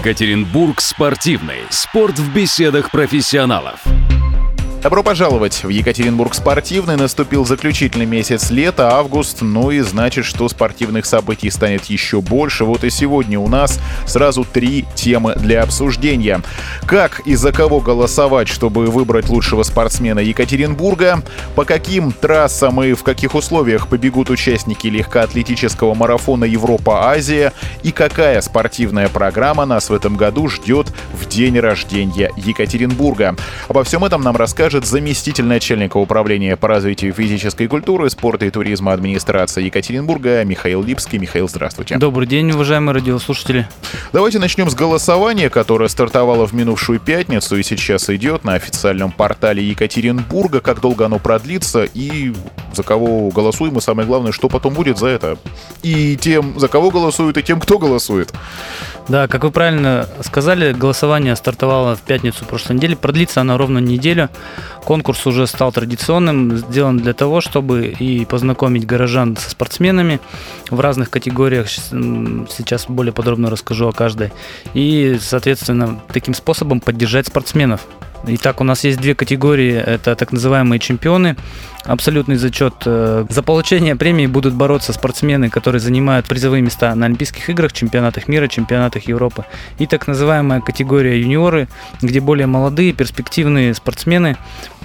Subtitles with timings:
[0.00, 1.58] Екатеринбург спортивный.
[1.68, 3.84] Спорт в беседах профессионалов.
[4.82, 6.96] Добро пожаловать в Екатеринбург спортивный.
[6.96, 9.42] Наступил заключительный месяц лета, август.
[9.42, 12.64] Ну и значит, что спортивных событий станет еще больше.
[12.64, 16.40] Вот и сегодня у нас сразу три темы для обсуждения.
[16.86, 21.22] Как и за кого голосовать, чтобы выбрать лучшего спортсмена Екатеринбурга?
[21.56, 27.52] По каким трассам и в каких условиях побегут участники легкоатлетического марафона Европа-Азия?
[27.82, 33.36] И какая спортивная программа нас в этом году ждет в день рождения Екатеринбурга?
[33.68, 38.50] Обо всем этом нам расскажет расскажет заместитель начальника управления по развитию физической культуры, спорта и
[38.50, 41.18] туризма администрации Екатеринбурга Михаил Липский.
[41.18, 41.98] Михаил, здравствуйте.
[41.98, 43.66] Добрый день, уважаемые радиослушатели.
[44.12, 49.60] Давайте начнем с голосования, которое стартовало в минувшую пятницу и сейчас идет на официальном портале
[49.64, 50.60] Екатеринбурга.
[50.60, 52.32] Как долго оно продлится и
[52.72, 55.36] за кого голосуем, и самое главное, что потом будет за это.
[55.82, 58.32] И тем, за кого голосуют, и тем, кто голосует.
[59.10, 62.94] Да, как вы правильно сказали, голосование стартовало в пятницу прошлой недели.
[62.94, 64.28] Продлится оно ровно неделю.
[64.84, 70.20] Конкурс уже стал традиционным, сделан для того, чтобы и познакомить горожан со спортсменами
[70.70, 71.68] в разных категориях.
[71.68, 74.32] Сейчас более подробно расскажу о каждой.
[74.74, 77.80] И, соответственно, таким способом поддержать спортсменов.
[78.26, 79.72] Итак, у нас есть две категории.
[79.72, 81.36] Это так называемые чемпионы.
[81.84, 82.74] Абсолютный зачет.
[82.84, 88.28] Э, за получение премии будут бороться спортсмены, которые занимают призовые места на Олимпийских играх, чемпионатах
[88.28, 89.46] мира, чемпионатах Европы.
[89.78, 91.68] И так называемая категория юниоры,
[92.02, 94.36] где более молодые, перспективные спортсмены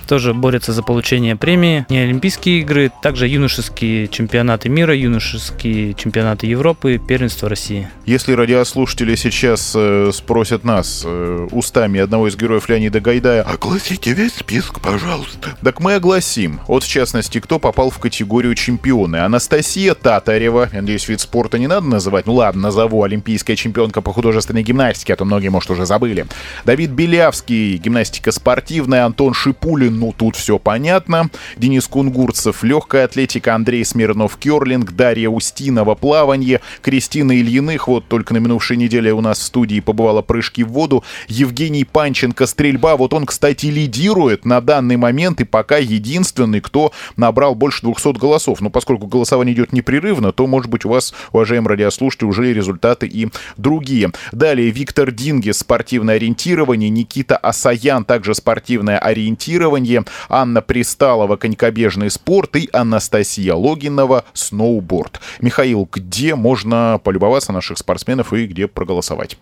[0.06, 1.86] тоже борются за получение премии.
[1.90, 7.88] Не Олимпийские игры, также юношеские чемпионаты мира, юношеские чемпионаты Европы, первенство России.
[8.06, 14.36] Если радиослушатели сейчас э, спросят нас э, устами одного из героев Леонида Гайдая, огласите весь
[14.36, 15.58] список, пожалуйста.
[15.64, 16.60] Так мы огласим.
[16.68, 19.18] Вот в частности, кто попал в категорию чемпионы.
[19.18, 24.64] Анастасия Татарева, надеюсь, вид спорта не надо называть, ну ладно, назову, олимпийская чемпионка по художественной
[24.64, 26.26] гимнастике, а то многие, может, уже забыли.
[26.66, 31.30] Давид Белявский, гимнастика спортивная, Антон Шипулин, ну тут все понятно.
[31.58, 38.38] Денис Кунгурцев, легкая атлетика, Андрей Смирнов, керлинг, Дарья Устинова, плавание, Кристина Ильиных, вот только на
[38.38, 43.26] минувшей неделе у нас в студии побывала прыжки в воду, Евгений Панченко, стрельба, вот он,
[43.26, 48.62] кстати, лидирует на данный момент и пока единственный, кто набрал больше 200 голосов.
[48.62, 53.30] Но поскольку голосование идет непрерывно, то, может быть, у вас, уважаемые радиослушатели, уже результаты и
[53.58, 54.12] другие.
[54.32, 62.56] Далее Виктор Динги, спортивное ориентирование, Никита Асаян, также спортивное ориентирование, плавание, Анна Присталова конькобежный спорт
[62.56, 65.20] и Анастасия Логинова сноуборд.
[65.42, 69.38] Михаил, где можно полюбоваться наших спортсменов и где проголосовать?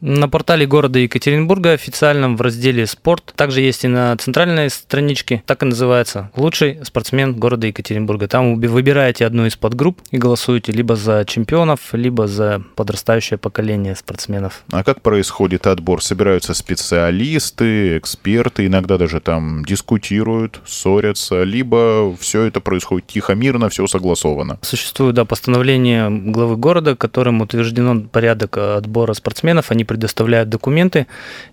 [0.00, 5.62] На портале города Екатеринбурга официальном в разделе «Спорт» также есть и на центральной страничке, так
[5.62, 8.28] и называется «Лучший спортсмен города Екатеринбурга».
[8.28, 13.96] Там вы выбираете одну из подгрупп и голосуете либо за чемпионов, либо за подрастающее поколение
[13.96, 14.64] спортсменов.
[14.70, 16.02] А как происходит отбор?
[16.02, 23.86] Собираются специалисты, эксперты, иногда даже там дискутируют, ссорятся, либо все это происходит тихо, мирно, все
[23.86, 24.58] согласовано?
[24.60, 29.70] Существует, да, постановление главы города, которым утвержден порядок отбора спортсменов.
[29.70, 31.06] Они предоставляют документы,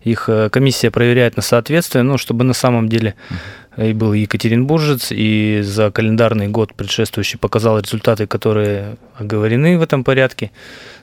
[0.04, 3.16] их э, комиссия проверяет на соответствие, ну, чтобы на самом деле
[3.78, 10.52] и был Екатеринбуржец, и за календарный год предшествующий показал результаты, которые оговорены в этом порядке.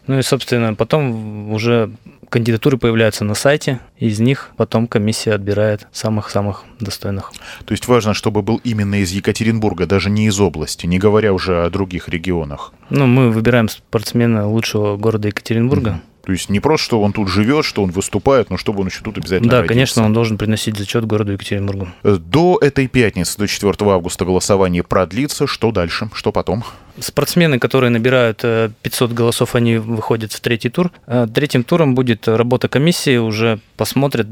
[0.06, 1.90] Ну и, собственно, потом уже
[2.28, 7.32] кандидатуры появляются на сайте, из них потом комиссия отбирает самых-самых достойных.
[7.64, 11.64] То есть важно, чтобы был именно из Екатеринбурга, даже не из области, не говоря уже
[11.64, 12.72] о других регионах.
[12.88, 15.90] Ну, мы выбираем спортсмена лучшего города Екатеринбурга.
[15.90, 16.09] Mm-hmm.
[16.30, 19.02] То есть не просто, что он тут живет, что он выступает, но чтобы он еще
[19.02, 19.74] тут обязательно Да, родился.
[19.74, 21.88] конечно, он должен приносить зачет городу Екатеринбургу.
[22.04, 25.48] Э, до этой пятницы, до 4 августа голосование продлится.
[25.48, 26.08] Что дальше?
[26.14, 26.62] Что потом?
[27.00, 30.92] Спортсмены, которые набирают 500 э, голосов, они выходят в третий тур.
[31.08, 34.28] Э, третьим туром будет работа комиссии, уже посмотрят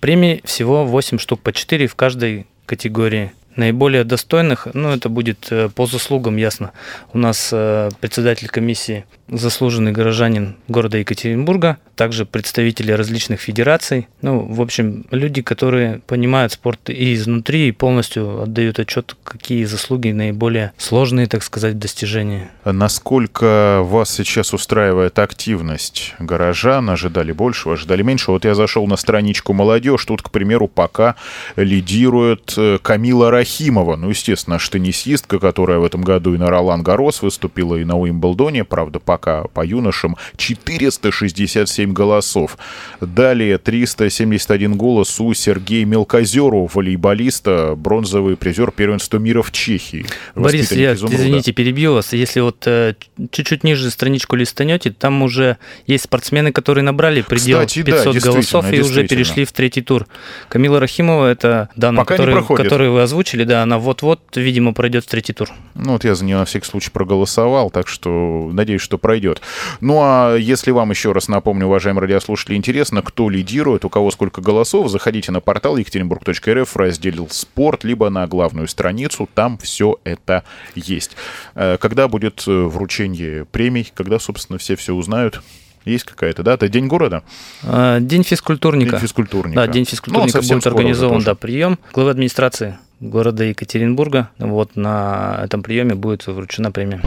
[0.00, 5.86] премии, всего 8 штук по 4 в каждой категории наиболее достойных, ну, это будет по
[5.86, 6.72] заслугам, ясно.
[7.12, 7.48] У нас
[8.00, 14.08] председатель комиссии заслуженный горожанин города Екатеринбурга, также представители различных федераций.
[14.22, 20.12] Ну, в общем, люди, которые понимают спорт и изнутри, и полностью отдают отчет, какие заслуги
[20.12, 22.50] наиболее сложные, так сказать, достижения.
[22.64, 26.88] Насколько вас сейчас устраивает активность горожан?
[26.88, 28.34] Ожидали большего, ожидали меньшего?
[28.34, 31.16] Вот я зашел на страничку «Молодежь», тут, к примеру, пока
[31.56, 33.96] лидирует э, Камила Рахимова Рахимова.
[33.96, 37.98] Ну, естественно, наша теннисистка, которая в этом году и на Ролан Гарос выступила, и на
[37.98, 42.58] Уимблдоне, правда, пока по юношам, 467 голосов.
[43.00, 50.04] Далее 371 голос у Сергея Мелкозеру, волейболиста, бронзовый призер первенства мира в Чехии.
[50.34, 52.12] Борис, я, извините, перебью вас.
[52.12, 52.94] Если вот э,
[53.30, 55.56] чуть-чуть ниже страничку листанете, там уже
[55.86, 60.06] есть спортсмены, которые набрали предел Кстати, 500 да, голосов и уже перешли в третий тур.
[60.48, 65.32] Камила Рахимова, это данные, которые, которые вы озвучили, да, она вот-вот, видимо, пройдет в третий
[65.32, 65.48] тур.
[65.74, 69.40] Ну вот я за нее на всякий случай проголосовал, так что надеюсь, что пройдет.
[69.80, 74.40] Ну а если вам еще раз напомню, уважаемые радиослушатели, интересно, кто лидирует, у кого сколько
[74.40, 80.44] голосов, заходите на портал екатеринбург.рф, раздел «Спорт», либо на главную страницу, там все это
[80.74, 81.16] есть.
[81.54, 85.40] Э, когда будет э, вручение премий, когда, собственно, все все узнают?
[85.84, 86.68] Есть какая-то дата?
[86.68, 87.22] День города?
[87.62, 88.92] А, день физкультурника.
[88.92, 89.60] День физкультурника.
[89.60, 94.30] Да, День физкультурника ну, будет организован, да, прием главы администрации города Екатеринбурга.
[94.38, 97.00] Вот на этом приеме будет вручена премия.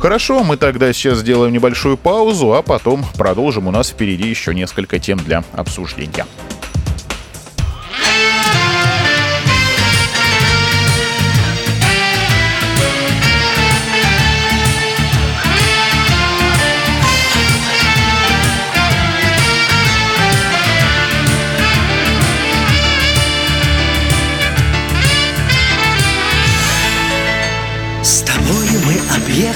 [0.00, 3.68] Хорошо, мы тогда сейчас сделаем небольшую паузу, а потом продолжим.
[3.68, 6.26] У нас впереди еще несколько тем для обсуждения.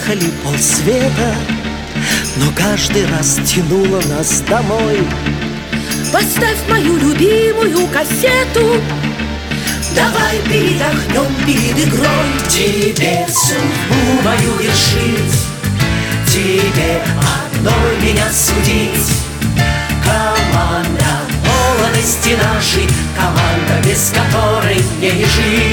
[0.06, 1.34] Объехали полсвета,
[2.36, 5.06] но каждый раз тянуло нас домой.
[6.12, 8.80] Поставь мою любимую кассету,
[9.94, 12.06] Давай передохнем перед игрой.
[12.50, 15.40] Тебе судьбу мою решить
[16.26, 17.02] Тебе
[17.54, 19.08] одной меня судить.
[20.04, 22.86] Команда молодости нашей
[23.16, 25.65] Команда, без которой мне не жить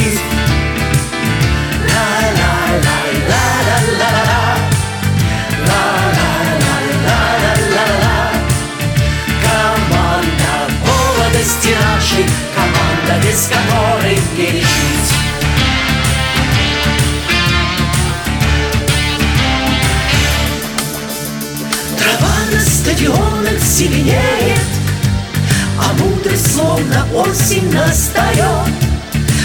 [13.24, 15.14] без которой не решить
[21.98, 24.60] Трава на стадионах зеленеет
[25.80, 28.74] А мудрость словно осень настает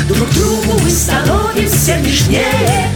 [0.08, 2.88] Друг другу мы становимся нежнее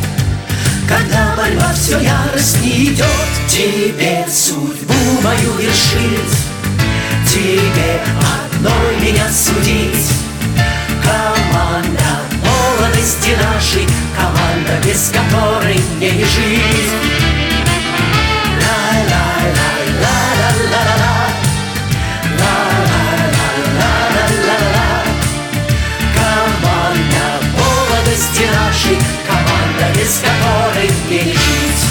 [0.88, 3.06] Когда борьба все яростнее идет
[3.46, 6.38] Тебе судьбу мою вершить
[7.26, 10.21] Тебе одной меня судить
[11.02, 12.10] Команда.
[12.44, 16.92] Молодости нашей Команда, без которой мне не жить.
[29.94, 31.84] Без которой не жить.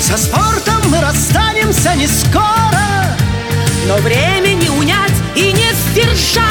[0.00, 3.16] Со спортом мы расстанемся не скоро,
[3.86, 4.51] но время
[6.32, 6.46] сдержать.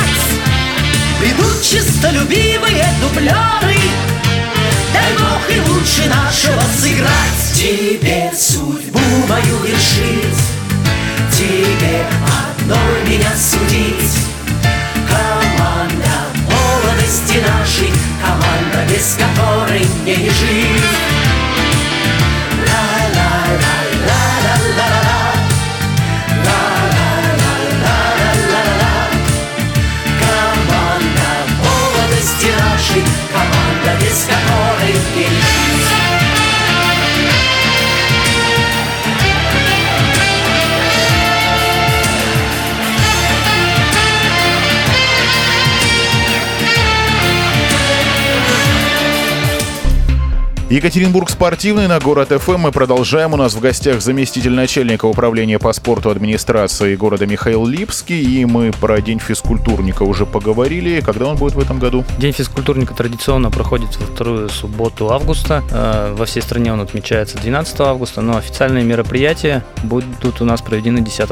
[1.19, 3.77] Придут чистолюбивые дублеры,
[4.93, 7.09] дай Бог и лучше нашего сыграть.
[7.53, 10.41] Тебе судьбу мою вершить,
[11.31, 14.17] тебе одной меня судить.
[15.07, 16.11] Команда
[16.47, 17.91] молодости нашей
[18.21, 21.30] Команда, без которой не жить
[50.71, 52.59] Екатеринбург спортивный на город ФМ.
[52.59, 53.33] Мы продолжаем.
[53.33, 58.21] У нас в гостях заместитель начальника управления по спорту администрации города Михаил Липский.
[58.21, 61.01] И мы про День физкультурника уже поговорили.
[61.01, 62.05] Когда он будет в этом году?
[62.17, 65.61] День физкультурника традиционно проходит во вторую субботу августа.
[65.71, 71.01] Э, во всей стране он отмечается 12 августа, но официальные мероприятия будут у нас проведены
[71.01, 71.31] 10.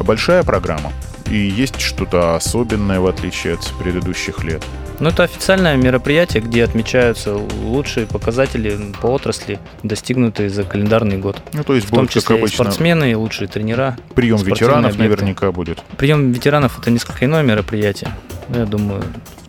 [0.00, 0.92] Большая программа.
[1.30, 4.62] И есть что-то особенное, в отличие от предыдущих лет?
[4.98, 11.42] Ну, это официальное мероприятие, где отмечаются лучшие показатели по отрасли, достигнутые за календарный год.
[11.52, 12.54] Ну, то есть в том числе обычно...
[12.54, 13.96] и спортсмены, и лучшие тренера.
[14.14, 15.02] Прием ветеранов объекты.
[15.02, 15.82] наверняка будет.
[15.98, 18.10] Прием ветеранов– это несколько иное мероприятие.
[18.48, 19.02] Я думаю,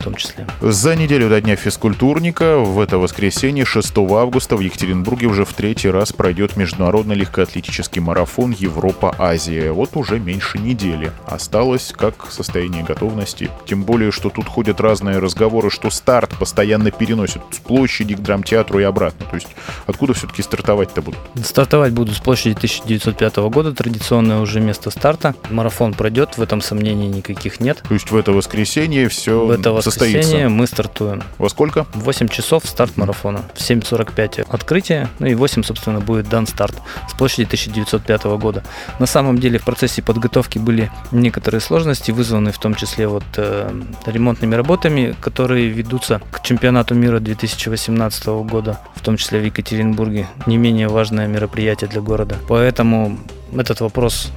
[0.08, 0.48] том числе.
[0.62, 5.90] За неделю до Дня физкультурника в это воскресенье, 6 августа, в Екатеринбурге уже в третий
[5.90, 9.72] раз пройдет международный легкоатлетический марафон Европа-Азия.
[9.72, 11.12] Вот уже меньше недели.
[11.26, 13.50] Осталось как состояние готовности.
[13.66, 18.80] Тем более, что тут ходят разные разговоры, что старт постоянно переносят с площади к драмтеатру
[18.80, 19.26] и обратно.
[19.30, 19.48] То есть
[19.88, 21.20] откуда все-таки стартовать-то будут?
[21.44, 25.36] Стартовать буду с площади 1905 года, традиционное уже место старта.
[25.50, 27.84] Марафон пройдет, в этом сомнений никаких нет.
[27.88, 30.50] То есть в это воскресенье все В это состоится.
[30.50, 31.24] мы стартуем.
[31.38, 31.86] Во сколько?
[31.94, 33.44] В 8 часов старт марафона.
[33.54, 36.76] В 7.45 открытие, ну и 8, собственно, будет дан старт
[37.10, 38.64] с площади 1905 года.
[39.00, 43.72] На самом деле в процессе подготовки были некоторые сложности, вызванные в том числе вот э,
[44.06, 50.28] ремонтными работами, которые ведутся к чемпионату мира 2018 года, в том числе в Екатеринбурге.
[50.46, 52.36] Не менее важное мероприятие для города.
[52.48, 53.18] Поэтому
[53.56, 54.32] этот вопрос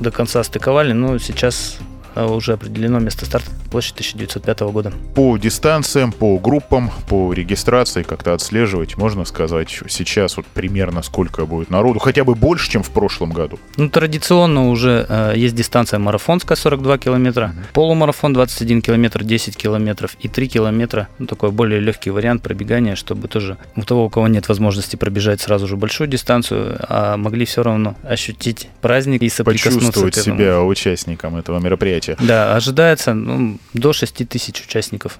[0.00, 1.78] до конца стыковали, но сейчас
[2.16, 4.92] уже определено место старта площадь 1905 года.
[5.14, 11.70] По дистанциям, по группам, по регистрации как-то отслеживать, можно сказать, сейчас вот примерно сколько будет
[11.70, 13.58] народу, хотя бы больше, чем в прошлом году.
[13.76, 20.28] Ну, традиционно уже э, есть дистанция марафонская 42 километра, полумарафон 21 километр, 10 километров и
[20.28, 21.08] 3 километра.
[21.18, 25.40] Ну, такой более легкий вариант пробегания, чтобы тоже у того, у кого нет возможности пробежать
[25.40, 31.36] сразу же большую дистанцию, а могли все равно ощутить праздник и соприкоснуться Почувствовать себя участником
[31.36, 32.01] этого мероприятия.
[32.20, 35.18] Да, ожидается ну, до 6 тысяч участников.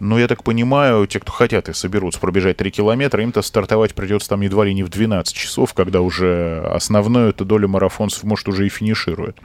[0.00, 4.30] Но я так понимаю, те, кто хотят и соберутся пробежать 3 километра, им-то стартовать придется
[4.30, 8.66] там едва ли не в 12 часов, когда уже основную эту долю марафонцев, может, уже
[8.66, 9.38] и финиширует.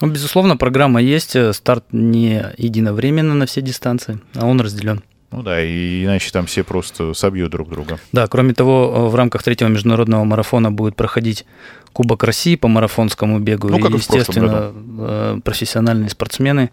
[0.00, 5.02] Ну, безусловно, программа есть, э, старт не единовременно на все дистанции, а он разделен.
[5.32, 7.98] Ну да, и иначе там все просто собьют друг друга.
[8.12, 11.46] Да, кроме того, э, в рамках третьего международного марафона будет проходить
[11.92, 13.68] Кубок России по марафонскому бегу.
[13.68, 16.70] Ну, как и и, естественно, э, профессиональные спортсмены,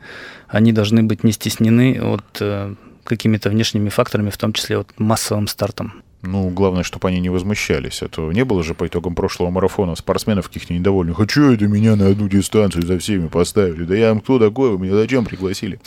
[0.48, 2.74] они должны быть не стеснены от э,
[3.04, 6.02] какими-то внешними факторами, в том числе от массовым стартом.
[6.24, 8.02] Ну, главное, чтобы они не возмущались.
[8.02, 11.20] А то не было же по итогам прошлого марафона спортсменов каких-то недовольных.
[11.20, 13.84] А что это меня на одну дистанцию за всеми поставили?
[13.84, 14.72] Да я кто такой?
[14.72, 15.80] Вы меня зачем пригласили?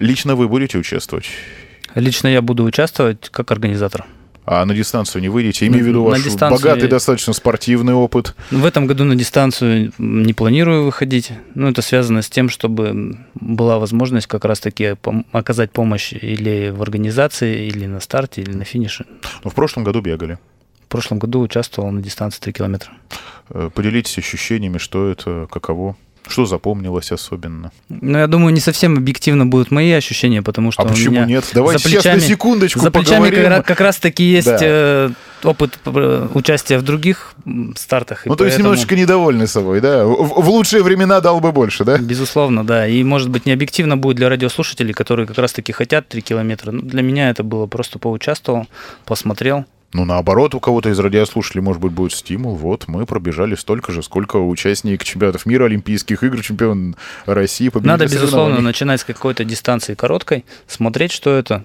[0.00, 1.26] Лично вы будете участвовать?
[1.94, 4.04] Лично я буду участвовать как организатор.
[4.46, 5.66] А на дистанцию не выйдете?
[5.66, 8.34] Имею в виду ваш дистанцию богатый достаточно спортивный опыт.
[8.50, 11.32] В этом году на дистанцию не планирую выходить.
[11.54, 14.96] Ну, это связано с тем, чтобы была возможность как раз-таки
[15.32, 19.06] оказать помощь или в организации, или на старте, или на финише.
[19.44, 20.38] Но в прошлом году бегали.
[20.84, 22.92] В прошлом году участвовал на дистанции 3 километра.
[23.48, 25.96] Э, Поделитесь ощущениями, что это, каково,
[26.28, 27.70] что запомнилось особенно.
[27.88, 31.44] Ну, я думаю, не совсем объективно будут мои ощущения, потому что а почему меня нет?
[31.52, 33.42] Давайте за сейчас на плечами- секундочку за плечами поговорим.
[33.42, 34.58] как, раз- как раз-таки есть Да.
[34.60, 35.10] э,
[35.42, 37.34] опыт э, участия в других
[37.76, 38.22] стартах.
[38.26, 40.04] Ну, то есть поэтому, немножечко недовольны собой, да?
[40.06, 41.98] В, в лучшие времена дал бы больше, да?
[41.98, 42.86] Безусловно, да.
[42.86, 46.70] И, может быть, не объективно будет для радиослушателей, которые как раз-таки хотят 3 километра.
[46.72, 48.66] Ну, для меня это было просто поучаствовал,
[49.04, 49.66] посмотрел.
[49.94, 52.56] Ну, наоборот, у кого-то из радиослушателей, может быть, будет стимул.
[52.56, 56.96] Вот, мы пробежали столько же, сколько участник чемпионатов мира, Олимпийских игр, чемпион
[57.26, 61.62] России, победитель Надо, безусловно, начинать с какой-то дистанции короткой, смотреть, что это.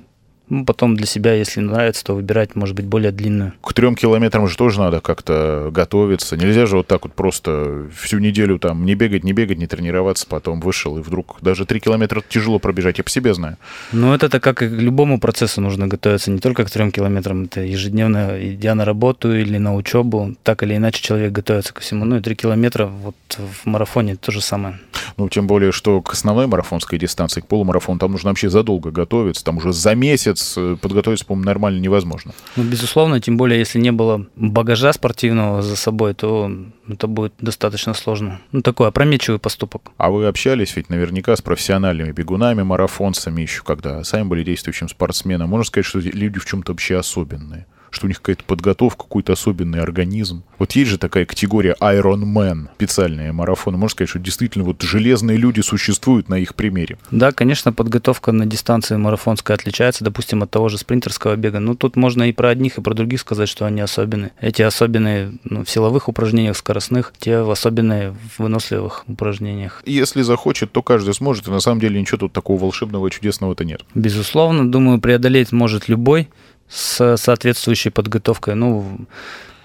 [0.49, 3.53] Ну, потом для себя, если нравится, то выбирать, может быть, более длинную.
[3.61, 6.37] К трем километрам же тоже надо как-то готовиться.
[6.37, 10.25] Нельзя же вот так вот просто всю неделю там не бегать, не бегать, не тренироваться,
[10.27, 13.57] потом вышел, и вдруг даже три километра тяжело пробежать, я по себе знаю.
[13.91, 17.43] Но это как и к любому процессу нужно готовиться, не только к трем километрам.
[17.43, 22.05] Это ежедневно, идя на работу или на учебу, так или иначе человек готовится ко всему.
[22.05, 24.79] Ну и три километра вот в марафоне то же самое.
[25.17, 29.43] Ну, тем более, что к основной марафонской дистанции, к полумарафону, там нужно вообще задолго готовиться.
[29.43, 32.33] Там уже за месяц э, подготовиться, по-моему, нормально невозможно.
[32.55, 36.51] Ну, безусловно, тем более, если не было багажа спортивного за собой, то
[36.87, 38.39] это будет достаточно сложно.
[38.51, 39.91] Ну, такой опрометчивый поступок.
[39.97, 45.49] А вы общались ведь наверняка с профессиональными бегунами, марафонцами еще, когда сами были действующим спортсменом.
[45.49, 47.65] Можно сказать, что люди в чем-то вообще особенные?
[47.91, 50.43] Что у них какая-то подготовка, какой-то особенный организм.
[50.57, 53.77] Вот есть же такая категория Iron Man, специальные марафоны.
[53.77, 56.97] Можно сказать, что действительно вот железные люди существуют на их примере.
[57.11, 61.59] Да, конечно, подготовка на дистанции марафонская отличается, допустим, от того же спринтерского бега.
[61.59, 64.31] Но тут можно и про одних, и про других сказать, что они особенные.
[64.39, 69.81] Эти особенные ну, в силовых упражнениях, скоростных, те особенные в выносливых упражнениях.
[69.85, 73.65] Если захочет, то каждый сможет, и на самом деле ничего тут такого волшебного и чудесного-то
[73.65, 73.81] нет.
[73.95, 76.29] Безусловно, думаю, преодолеть может любой
[76.69, 78.55] с соответствующей подготовкой.
[78.55, 79.07] Ну,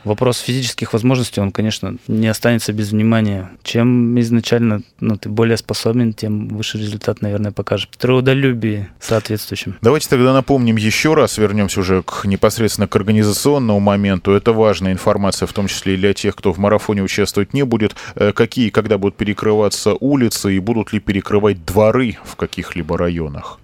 [0.04, 3.50] вопрос физических возможностей, он, конечно, не останется без внимания.
[3.62, 7.90] Чем изначально ну, ты более способен, тем выше результат, наверное, покажет.
[7.98, 9.76] Трудолюбие соответствующим.
[9.80, 14.32] Давайте тогда напомним еще раз, вернемся уже к, непосредственно к организационному моменту.
[14.32, 17.96] Это важная информация, в том числе и для тех, кто в марафоне участвовать не будет.
[18.14, 23.58] Э, Какие, и когда будут перекрываться улицы и будут ли перекрывать дворы в каких-либо районах?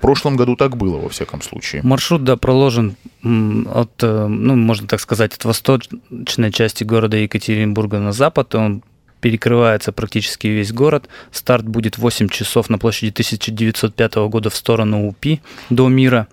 [0.00, 1.82] Прошлом году так было, во всяком случае.
[1.82, 8.12] Маршрут, да, проложен от, э, ну, можно так сказать, от восточной части города Екатеринбурга на
[8.12, 8.54] запад.
[8.54, 8.82] Он
[9.20, 11.08] перекрывается практически весь город.
[11.30, 16.28] Старт будет 8 часов на площади 1905 года в сторону УПИ до Мира.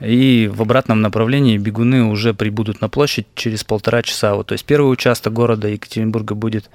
[0.00, 4.34] И в обратном направлении бегуны уже прибудут на площадь через полтора часа.
[4.34, 6.70] Вот, то есть первый участок города Екатеринбурга будет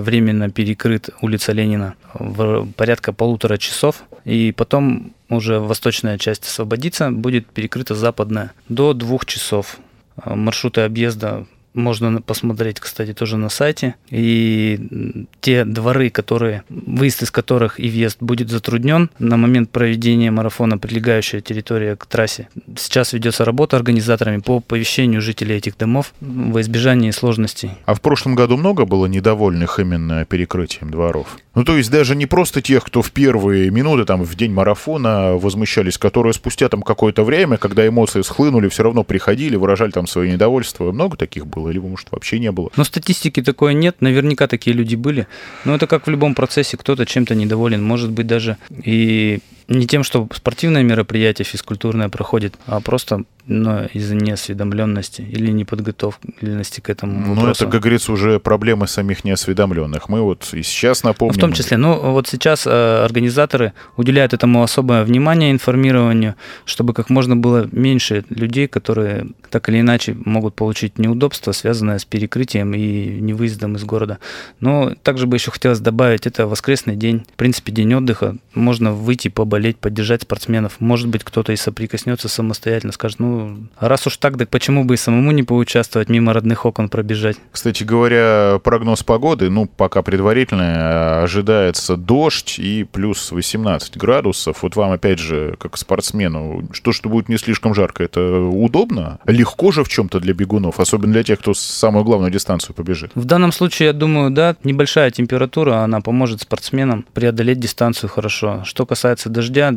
[0.00, 4.04] временно перекрыт улица Ленина в порядка полутора часов.
[4.24, 9.78] И потом уже восточная часть освободится, будет перекрыта западная до двух часов.
[10.24, 11.46] Э, маршруты объезда
[11.76, 13.94] можно посмотреть, кстати, тоже на сайте.
[14.10, 20.78] И те дворы, которые, выезд из которых и въезд будет затруднен на момент проведения марафона,
[20.78, 22.48] прилегающая территория к трассе.
[22.76, 27.70] Сейчас ведется работа организаторами по оповещению жителей этих домов во избежание сложностей.
[27.84, 31.38] А в прошлом году много было недовольных именно перекрытием дворов?
[31.56, 35.36] Ну, то есть даже не просто тех, кто в первые минуты, там, в день марафона
[35.36, 40.30] возмущались, которые спустя там какое-то время, когда эмоции схлынули, все равно приходили, выражали там свое
[40.30, 40.92] недовольство.
[40.92, 41.70] Много таких было?
[41.70, 42.70] Либо, может, вообще не было?
[42.76, 43.96] Но статистики такой нет.
[44.00, 45.26] Наверняка такие люди были.
[45.64, 46.76] Но это как в любом процессе.
[46.76, 47.82] Кто-то чем-то недоволен.
[47.82, 54.14] Может быть, даже и не тем, что спортивное мероприятие физкультурное проходит, а просто но из-за
[54.16, 60.08] неосведомленности или неподготовленности к этому Ну, это, как говорится, уже проблемы самих неосведомленных.
[60.08, 61.36] Мы вот и сейчас напомним...
[61.36, 67.08] В том числе, ну, вот сейчас э, организаторы уделяют этому особое внимание информированию, чтобы как
[67.08, 73.20] можно было меньше людей, которые так или иначе могут получить неудобства, связанное с перекрытием и
[73.20, 74.18] невыездом из города.
[74.58, 78.36] Но также бы еще хотелось добавить, это воскресный день, в принципе, день отдыха.
[78.54, 80.80] Можно выйти, поболеть, поддержать спортсменов.
[80.80, 84.96] Может быть, кто-то и соприкоснется самостоятельно, скажет, ну, раз уж так, так почему бы и
[84.98, 87.38] самому не поучаствовать, мимо родных окон пробежать?
[87.50, 94.62] Кстати говоря, прогноз погоды, ну, пока предварительный, а, ожидается дождь и плюс 18 градусов.
[94.62, 99.20] Вот вам, опять же, как спортсмену, что, что будет не слишком жарко, это удобно?
[99.24, 103.12] Легко же в чем-то для бегунов, особенно для тех, кто самую главную дистанцию побежит?
[103.14, 108.62] В данном случае, я думаю, да, небольшая температура, она поможет спортсменам преодолеть дистанцию хорошо.
[108.66, 109.72] Что касается дождя,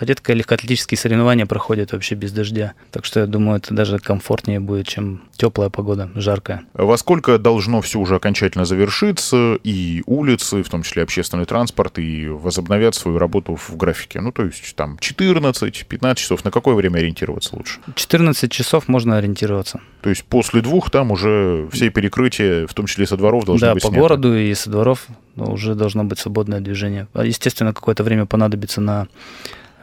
[0.00, 2.74] редко легкоатлетические соревнования проходят вообще без дождя.
[2.90, 6.62] Так что я думаю, это даже комфортнее будет, чем теплая погода, жаркая.
[6.74, 12.26] Во сколько должно все уже окончательно завершиться, и улицы, в том числе общественный транспорт, и
[12.28, 14.20] возобновят свою работу в графике?
[14.20, 16.44] Ну, то есть там 14-15 часов.
[16.44, 17.80] На какое время ориентироваться лучше?
[17.94, 19.80] 14 часов можно ориентироваться.
[20.00, 23.74] То есть после двух там уже все перекрытия, в том числе со дворов, должны да,
[23.74, 24.00] быть по сняты.
[24.00, 25.06] городу и со дворов
[25.44, 27.08] уже должно быть свободное движение.
[27.14, 29.08] А, Естественно, какое-то время понадобится на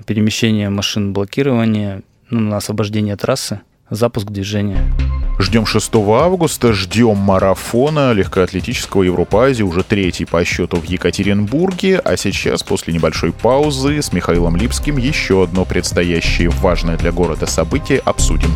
[0.06, 4.84] перемещение машин блокирования, ну, на освобождение трассы, запуск движения.
[5.38, 12.00] Ждем 6 августа, ждем марафона легкоатлетического Европа Азии, уже третий по счету в Екатеринбурге.
[12.00, 18.00] А сейчас, после небольшой паузы, с Михаилом Липским еще одно предстоящее важное для города событие
[18.00, 18.52] обсудим.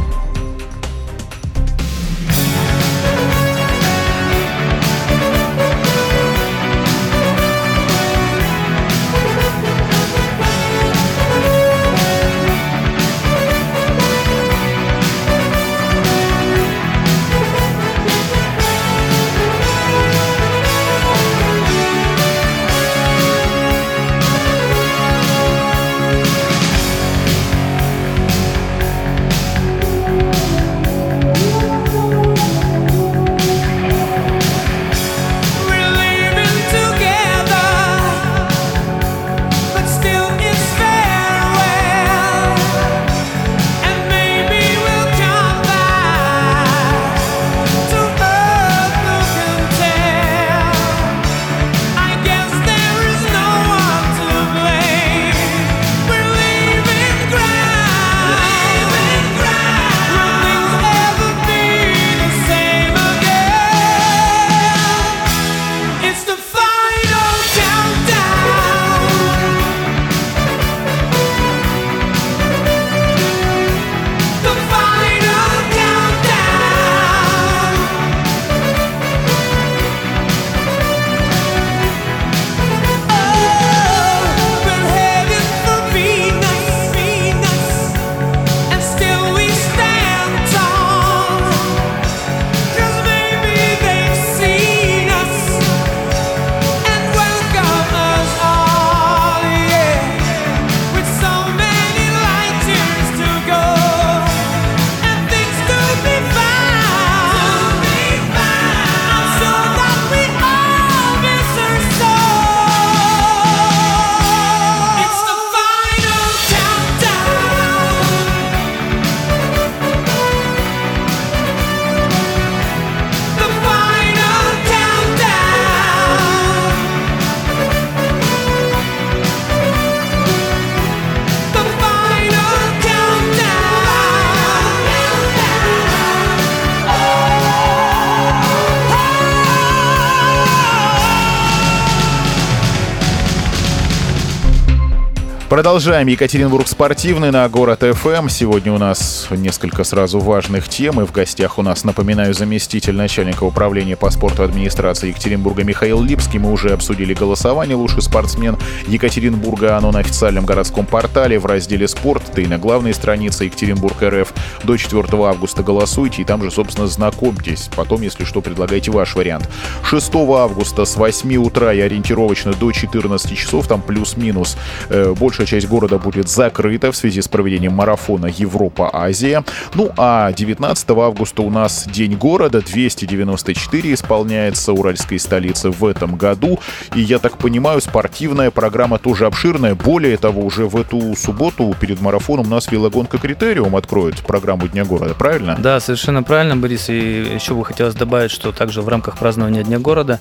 [145.60, 148.30] Продолжаем Екатеринбург спортивный на Город ФМ.
[148.30, 151.02] Сегодня у нас несколько сразу важных тем.
[151.02, 156.40] И в гостях у нас, напоминаю, заместитель начальника управления по спорту администрации Екатеринбурга Михаил Липский.
[156.40, 159.76] Мы уже обсудили голосование «Лучший спортсмен Екатеринбурга».
[159.76, 164.34] Оно на официальном городском портале в разделе «Спорт», да и на главной странице Екатеринбург РФ.
[164.64, 167.70] До 4 августа голосуйте и там же, собственно, знакомьтесь.
[167.76, 169.50] Потом, если что, предлагайте ваш вариант.
[169.84, 174.56] 6 августа с 8 утра и ориентировочно до 14 часов, там плюс-минус,
[174.88, 179.44] э, больше часть города будет закрыта в связи с проведением марафона Европа-Азия.
[179.74, 186.60] Ну а 19 августа у нас День города, 294 исполняется уральской столицы в этом году.
[186.94, 189.74] И я так понимаю, спортивная программа тоже обширная.
[189.74, 194.86] Более того, уже в эту субботу перед марафоном у нас велогонка Критериум откроет программу Дня
[194.86, 195.58] города, правильно?
[195.60, 196.90] Да, совершенно правильно, Борис.
[196.90, 196.94] И
[197.34, 200.20] еще бы хотелось добавить, что также в рамках празднования Дня города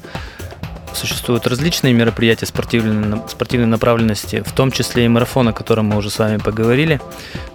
[0.98, 6.10] Существуют различные мероприятия спортивной, спортивной направленности, в том числе и марафон, о котором мы уже
[6.10, 7.00] с вами поговорили.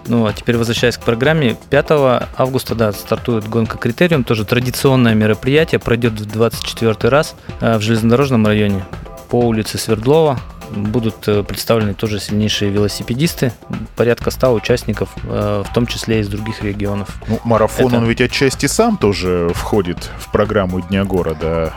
[0.06, 1.86] Ну а теперь возвращаясь к программе, 5
[2.38, 8.46] августа да, стартует гонка «Критериум», тоже традиционное мероприятие, пройдет в 24 раз э, в железнодорожном
[8.46, 8.82] районе
[9.28, 10.40] по улице Свердлова.
[10.70, 13.52] Будут э, представлены тоже сильнейшие велосипедисты,
[13.94, 17.10] порядка 100 участников, э, в том числе из других регионов.
[17.28, 17.98] Ну, марафон, Это...
[17.98, 21.74] он ведь отчасти сам тоже входит в программу Дня города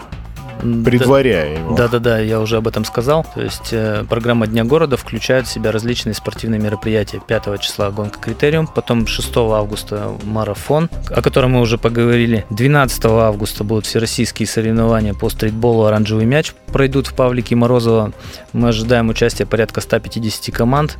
[0.59, 1.75] предваряя да, его.
[1.75, 3.25] Да-да-да, я уже об этом сказал.
[3.33, 7.21] То есть э, программа Дня города включает в себя различные спортивные мероприятия.
[7.25, 12.45] 5 числа гонка Критериум, потом 6 августа марафон, о котором мы уже поговорили.
[12.49, 18.11] 12 августа будут всероссийские соревнования по стритболу «Оранжевый мяч» пройдут в Павлике Морозово.
[18.53, 20.97] Мы ожидаем участия порядка 150 команд.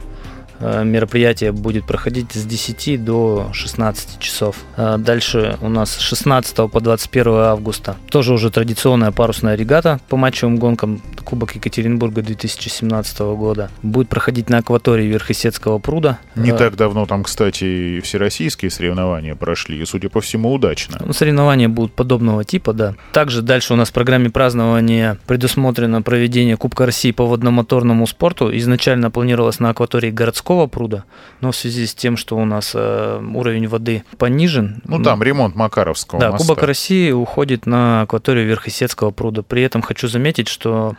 [0.60, 4.58] Э, мероприятие будет проходить с 10 до 16 часов.
[4.76, 10.18] Э, дальше у нас с 16 по 21 августа тоже уже традиционная парусная регата по
[10.18, 13.70] матчевым гонкам Кубок Екатеринбурга 2017 года.
[13.84, 16.20] Будет проходить на акватории Верхесецкого пруда.
[16.36, 20.98] Не э, так давно там, кстати, всероссийские соревнования прошли, и, судя по всему, удачно.
[21.06, 22.96] Ну, соревнования будут подобного типа, да.
[23.12, 28.56] Также дальше у нас в программе празднования предусмотрено проведение Кубка России по водномоторному спорту.
[28.58, 31.04] Изначально планировалось на акватории городского городского пруда,
[31.42, 34.82] но в связи с тем, что у нас э, уровень воды понижен...
[34.86, 36.48] Ну, там ремонт Макаровского Да, моста.
[36.48, 39.44] Кубок России уходит на акваторию Верхесецкого пруда.
[39.44, 40.96] При этом хочу заметить, что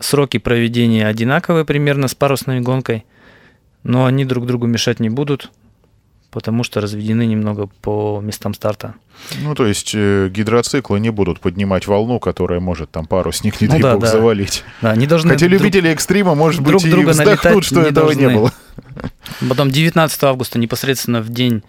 [0.00, 3.04] сроки проведения одинаковые примерно с парусной гонкой,
[3.82, 5.50] но они друг другу мешать не будут
[6.34, 8.94] потому что разведены немного по местам старта.
[9.40, 13.72] Ну, то есть э, гидроциклы не будут поднимать волну, которая может там парусник, не ну,
[13.74, 14.10] дай да, бог, да.
[14.10, 14.64] завалить.
[14.82, 15.60] Да, они должны Хотя друг...
[15.60, 18.20] любители экстрима, может друг быть, друга и вздохнут, что не этого должны.
[18.20, 18.52] не было.
[19.48, 21.62] Потом 19 августа, непосредственно в день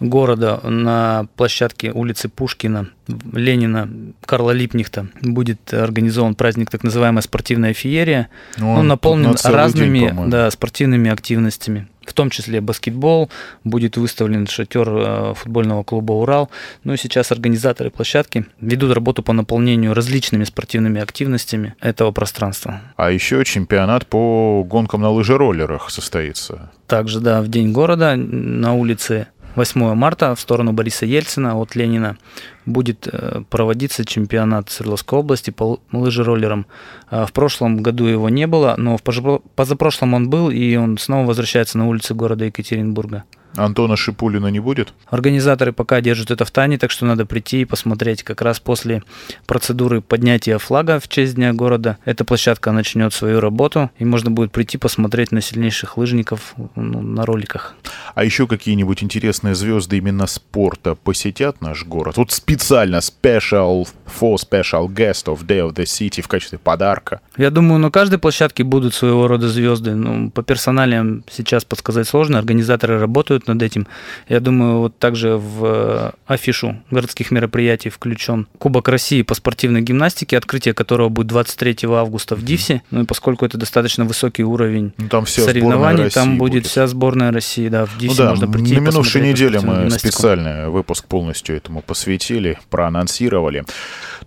[0.00, 2.88] города на площадке улицы Пушкина,
[3.32, 3.88] Ленина,
[4.24, 8.28] Карла Липнихта будет организован праздник так называемая спортивная феерия.
[8.58, 13.30] Ну, Он наполнен разными день, да, спортивными активностями в том числе баскетбол,
[13.64, 16.50] будет выставлен шатер э, футбольного клуба «Урал».
[16.84, 22.80] Ну и сейчас организаторы площадки ведут работу по наполнению различными спортивными активностями этого пространства.
[22.96, 26.70] А еще чемпионат по гонкам на лыжероллерах состоится.
[26.86, 32.18] Также, да, в День города на улице 8 марта в сторону Бориса Ельцина от Ленина
[32.66, 36.66] будет э, проводиться чемпионат Свердловской области по лыжероллерам.
[37.08, 41.26] А в прошлом году его не было, но в позапрошлом он был, и он снова
[41.26, 43.24] возвращается на улицы города Екатеринбурга.
[43.56, 44.92] Антона Шипулина не будет?
[45.08, 49.02] Организаторы пока держат это в тайне, так что надо прийти и посмотреть как раз после
[49.46, 51.98] процедуры поднятия флага в честь Дня города.
[52.04, 57.26] Эта площадка начнет свою работу, и можно будет прийти посмотреть на сильнейших лыжников ну, на
[57.26, 57.74] роликах.
[58.14, 62.16] А еще какие-нибудь интересные звезды именно спорта посетят наш город?
[62.16, 67.20] Вот специально special for special guest of Day of the City в качестве подарка.
[67.36, 69.94] Я думаю, на каждой площадке будут своего рода звезды.
[69.94, 72.38] Ну, по персоналиям сейчас подсказать сложно.
[72.38, 73.86] Организаторы работают над этим.
[74.28, 80.36] Я думаю, вот также в э, афишу городских мероприятий включен Кубок России по спортивной гимнастике,
[80.36, 82.82] открытие которого будет 23 августа в Дивсе.
[82.90, 86.86] Ну и поскольку это достаточно высокий уровень ну, там вся соревнований, там будет, будет вся
[86.86, 87.68] сборная России.
[87.68, 91.82] Да, в Дивсе ну, да, можно прийти На минувшей неделе мы специальный выпуск полностью этому
[91.82, 93.64] посвятили, проанонсировали.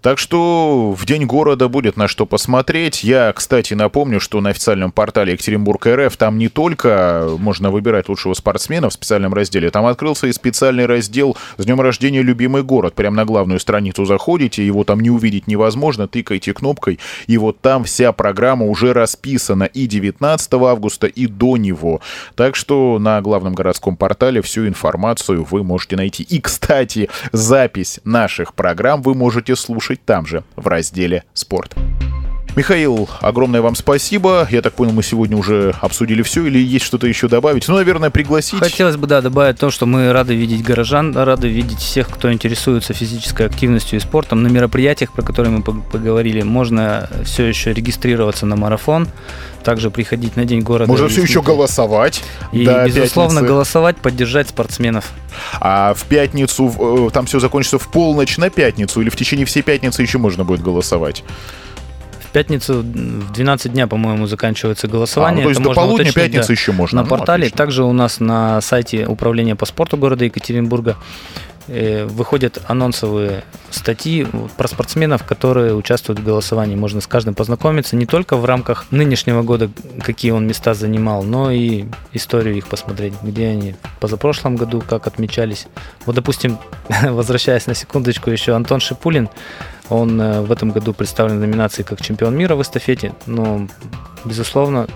[0.01, 3.03] Так что в День города будет на что посмотреть.
[3.03, 8.33] Я, кстати, напомню, что на официальном портале Екатеринбург РФ там не только можно выбирать лучшего
[8.33, 12.93] спортсмена в специальном разделе, там открылся и специальный раздел «С днем рождения, любимый город».
[12.93, 17.83] Прям на главную страницу заходите, его там не увидеть невозможно, тыкайте кнопкой, и вот там
[17.83, 22.01] вся программа уже расписана и 19 августа, и до него.
[22.35, 26.23] Так что на главном городском портале всю информацию вы можете найти.
[26.23, 31.75] И, кстати, запись наших программ вы можете слушать там же, в разделе «Спорт».
[32.55, 34.47] Михаил, огромное вам спасибо.
[34.49, 37.67] Я так понял, мы сегодня уже обсудили все или есть что-то еще добавить?
[37.67, 38.59] Ну, наверное, пригласить.
[38.59, 42.93] Хотелось бы, да, добавить то, что мы рады видеть горожан, рады видеть всех, кто интересуется
[42.93, 44.43] физической активностью и спортом.
[44.43, 49.07] На мероприятиях, про которые мы поговорили, можно все еще регистрироваться на марафон,
[49.63, 50.89] также приходить на День города.
[50.89, 52.23] Можно все еще голосовать.
[52.51, 53.53] И, безусловно, пятницы.
[53.53, 55.11] голосовать, поддержать спортсменов.
[55.59, 59.61] А в пятницу, э, там все закончится в полночь на пятницу или в течение всей
[59.61, 61.23] пятницы еще можно будет голосовать?
[62.29, 65.43] В пятницу в 12 дня, по-моему, заканчивается голосование.
[65.43, 66.97] А, ну, то есть Это до полудня пятницы да, еще можно.
[66.97, 67.57] На ну, портале, отлично.
[67.57, 70.95] также у нас на сайте Управления по спорту города Екатеринбурга
[71.71, 74.25] Э, выходят анонсовые статьи
[74.57, 76.75] про спортсменов, которые участвуют в голосовании.
[76.75, 79.69] Можно с каждым познакомиться не только в рамках нынешнего года,
[80.01, 85.05] какие он места занимал, но и историю их посмотреть, где они в позапрошлом году, как
[85.05, 85.67] отмечались.
[86.07, 86.57] Вот, допустим,
[87.03, 89.29] возвращаясь на секундочку, еще Антон Шипулин,
[89.89, 93.67] он э, в этом году представлен в номинации как чемпион мира в эстафете, но,
[94.25, 94.87] безусловно,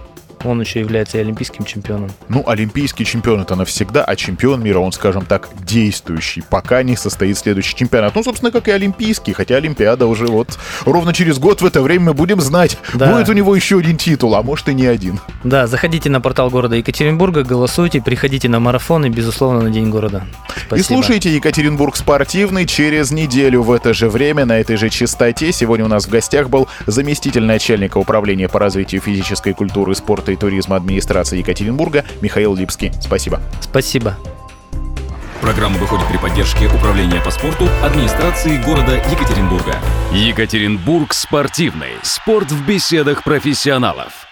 [0.43, 2.11] он еще является и олимпийским чемпионом.
[2.29, 7.37] Ну, олимпийский чемпион это навсегда, а чемпион мира, он, скажем так, действующий, пока не состоит
[7.37, 8.15] следующий чемпионат.
[8.15, 12.05] Ну, собственно, как и олимпийский, хотя Олимпиада уже вот ровно через год в это время
[12.05, 13.11] мы будем знать, да.
[13.11, 15.19] будет у него еще один титул, а может и не один.
[15.43, 20.25] Да, заходите на портал города Екатеринбурга, голосуйте, приходите на марафон и, безусловно, на День города.
[20.67, 20.75] Спасибо.
[20.75, 25.51] И слушайте Екатеринбург спортивный через неделю в это же время, на этой же частоте.
[25.51, 30.35] Сегодня у нас в гостях был заместитель начальника управления по развитию физической культуры, спорта и
[30.35, 32.91] туризма администрации Екатеринбурга Михаил Липский.
[33.01, 33.41] Спасибо.
[33.61, 34.17] Спасибо.
[35.41, 39.75] Программа выходит при поддержке Управления по спорту администрации города Екатеринбурга.
[40.13, 41.91] Екатеринбург спортивный.
[42.01, 44.22] Спорт в беседах профессионалов.